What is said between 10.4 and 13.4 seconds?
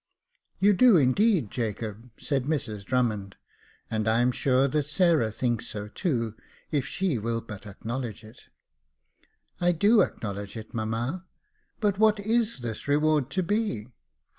it, mamma; but what is this reward